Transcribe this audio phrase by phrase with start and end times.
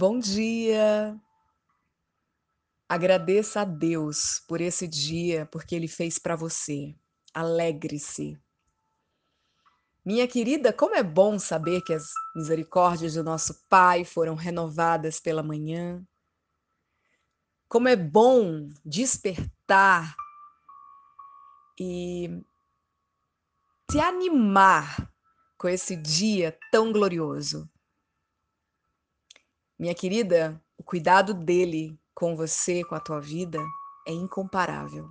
[0.00, 1.14] Bom dia!
[2.88, 6.96] Agradeça a Deus por esse dia, porque Ele fez para você.
[7.34, 8.40] Alegre-se.
[10.02, 15.42] Minha querida, como é bom saber que as misericórdias do nosso Pai foram renovadas pela
[15.42, 16.02] manhã.
[17.68, 20.16] Como é bom despertar
[21.78, 22.42] e
[23.90, 25.12] se animar
[25.58, 27.70] com esse dia tão glorioso.
[29.80, 33.58] Minha querida, o cuidado dele com você, com a tua vida,
[34.06, 35.08] é incomparável.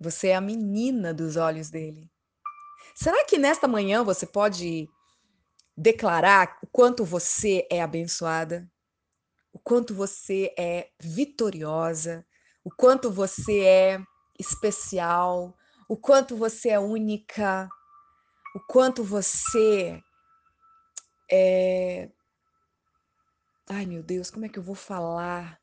[0.00, 2.10] Você é a menina dos olhos dele.
[2.94, 4.88] Será que nesta manhã você pode
[5.76, 8.66] declarar o quanto você é abençoada?
[9.52, 12.26] O quanto você é vitoriosa?
[12.64, 14.00] O quanto você é
[14.38, 15.54] especial?
[15.86, 17.68] O quanto você é única?
[18.56, 20.02] O quanto você
[21.30, 22.10] é
[23.70, 25.60] Ai, meu Deus, como é que eu vou falar?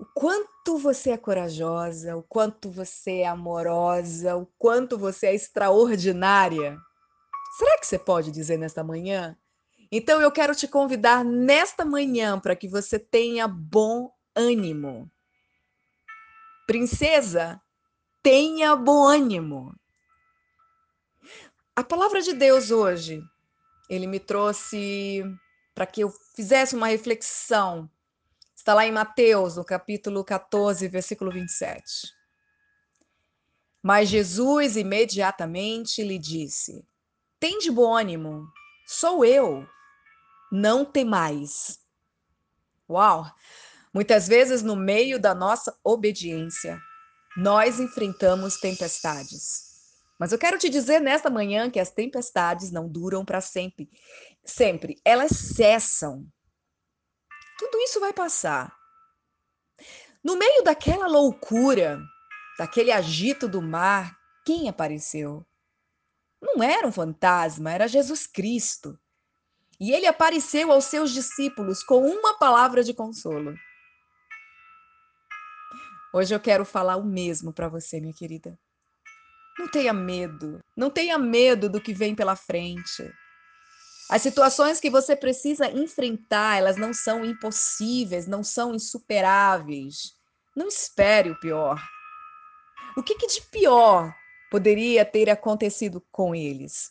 [0.00, 6.78] O quanto você é corajosa, o quanto você é amorosa, o quanto você é extraordinária.
[7.58, 9.36] Será que você pode dizer nesta manhã?
[9.92, 15.10] Então eu quero te convidar nesta manhã para que você tenha bom ânimo.
[16.66, 17.60] Princesa,
[18.22, 19.74] tenha bom ânimo.
[21.74, 23.22] A palavra de Deus hoje,
[23.90, 25.22] ele me trouxe
[25.76, 27.88] para que eu fizesse uma reflexão.
[28.56, 31.84] Está lá em Mateus, no capítulo 14, versículo 27.
[33.82, 36.82] Mas Jesus imediatamente lhe disse:
[37.38, 38.48] Tem de bom ânimo,
[38.86, 39.68] sou eu,
[40.50, 41.78] não temais.
[42.88, 43.30] Uau!
[43.92, 46.80] Muitas vezes, no meio da nossa obediência,
[47.36, 49.66] nós enfrentamos tempestades.
[50.18, 53.90] Mas eu quero te dizer nesta manhã que as tempestades não duram para sempre.
[54.46, 54.96] Sempre.
[55.04, 56.26] Elas cessam.
[57.58, 58.74] Tudo isso vai passar.
[60.22, 62.00] No meio daquela loucura,
[62.58, 65.44] daquele agito do mar, quem apareceu?
[66.40, 68.98] Não era um fantasma, era Jesus Cristo.
[69.78, 73.54] E ele apareceu aos seus discípulos com uma palavra de consolo.
[76.12, 78.58] Hoje eu quero falar o mesmo para você, minha querida.
[79.58, 80.60] Não tenha medo.
[80.76, 83.12] Não tenha medo do que vem pela frente.
[84.08, 90.14] As situações que você precisa enfrentar, elas não são impossíveis, não são insuperáveis.
[90.54, 91.82] Não espere o pior.
[92.96, 94.14] O que, que de pior
[94.50, 96.90] poderia ter acontecido com eles?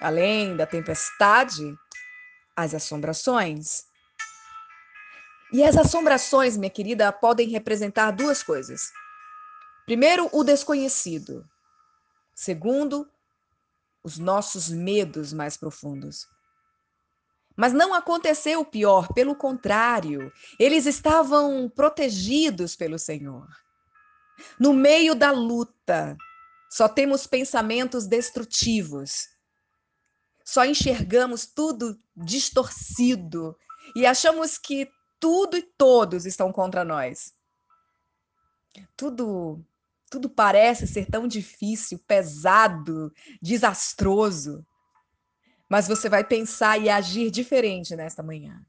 [0.00, 1.62] Além da tempestade,
[2.56, 3.84] as assombrações.
[5.52, 8.90] E as assombrações, minha querida, podem representar duas coisas.
[9.84, 11.48] Primeiro, o desconhecido.
[12.34, 13.08] Segundo,
[14.04, 16.28] os nossos medos mais profundos.
[17.56, 23.48] Mas não aconteceu o pior, pelo contrário, eles estavam protegidos pelo Senhor.
[24.58, 26.16] No meio da luta,
[26.70, 29.28] só temos pensamentos destrutivos.
[30.44, 33.56] Só enxergamos tudo distorcido
[33.96, 37.32] e achamos que tudo e todos estão contra nós.
[38.96, 39.64] Tudo
[40.14, 44.64] tudo parece ser tão difícil, pesado, desastroso.
[45.68, 48.64] Mas você vai pensar e agir diferente nesta manhã.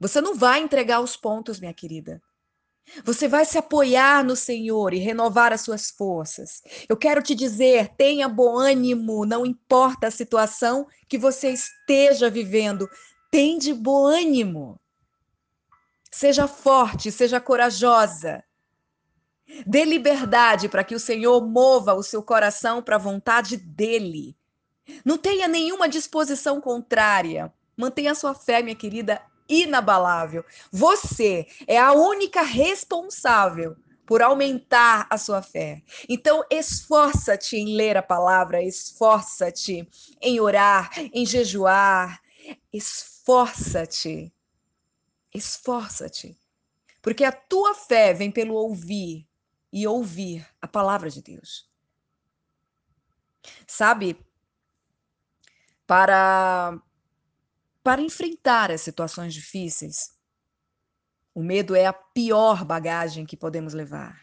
[0.00, 2.20] Você não vai entregar os pontos, minha querida.
[3.04, 6.64] Você vai se apoiar no Senhor e renovar as suas forças.
[6.88, 12.90] Eu quero te dizer: tenha bom ânimo, não importa a situação que você esteja vivendo,
[13.30, 14.80] tem de bom ânimo.
[16.10, 18.42] Seja forte, seja corajosa.
[19.66, 24.36] Dê liberdade para que o Senhor mova o seu coração para a vontade dele.
[25.04, 27.52] Não tenha nenhuma disposição contrária.
[27.76, 30.44] Mantenha sua fé, minha querida, inabalável.
[30.72, 35.82] Você é a única responsável por aumentar a sua fé.
[36.08, 39.88] Então, esforça-te em ler a palavra, esforça-te
[40.20, 42.20] em orar, em jejuar.
[42.72, 44.32] Esforça-te.
[45.34, 46.36] Esforça-te.
[47.02, 49.25] Porque a tua fé vem pelo ouvir
[49.76, 51.70] e ouvir a palavra de Deus.
[53.66, 54.18] Sabe,
[55.86, 56.80] para
[57.82, 60.18] para enfrentar as situações difíceis,
[61.34, 64.18] o medo é a pior bagagem que podemos levar.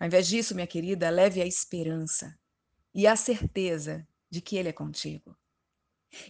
[0.00, 2.36] Ao invés disso, minha querida, leve a esperança
[2.92, 5.38] e a certeza de que ele é contigo.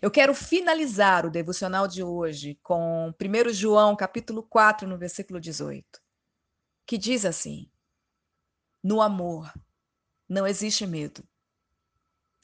[0.02, 6.00] Eu quero finalizar o devocional de hoje com 1 João, capítulo 4, no versículo 18,
[6.86, 7.70] que diz assim:
[8.84, 9.50] no amor
[10.28, 11.26] não existe medo.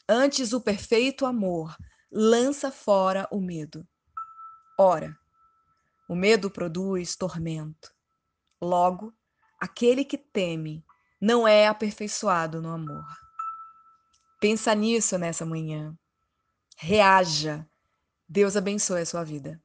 [0.08, 1.76] Antes, o perfeito amor
[2.10, 3.86] lança fora o medo.
[4.78, 5.16] Ora,
[6.08, 7.94] O medo produz tormento.
[8.60, 9.14] Logo,
[9.60, 10.84] aquele que teme
[11.20, 13.06] não é aperfeiçoado no amor.
[14.40, 15.96] Pensa nisso nessa manhã.
[16.76, 17.64] Reaja.
[18.28, 19.62] Deus abençoe a sua vida.